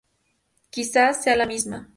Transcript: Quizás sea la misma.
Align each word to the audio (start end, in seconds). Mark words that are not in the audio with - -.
Quizás 0.71 1.21
sea 1.21 1.35
la 1.35 1.45
misma. 1.45 1.87